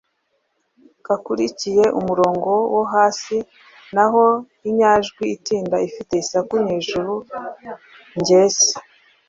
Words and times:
gakurikiye 1.05 1.83
umurongo 1.99 2.51
wo 2.73 2.83
hasi. 2.93 3.37
Naho 3.95 4.23
inyajwi 4.69 5.23
itinda 5.35 5.75
ifite 5.87 6.13
isaku 6.23 6.53
nyejuru 6.65 7.13
ngesi, 8.19 8.71